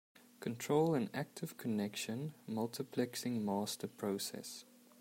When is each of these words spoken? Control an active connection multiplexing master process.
Control 0.39 0.95
an 0.95 1.11
active 1.13 1.57
connection 1.57 2.33
multiplexing 2.49 3.39
master 3.43 3.85
process. 3.85 4.65